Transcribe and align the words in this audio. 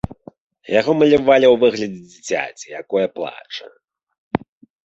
Яго 0.79 0.91
малявалі 1.01 1.45
ў 1.49 1.55
выглядзе 1.63 2.01
дзіцяці, 2.13 2.73
якое 2.81 3.07
плача. 3.19 3.67